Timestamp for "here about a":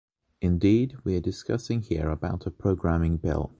1.83-2.49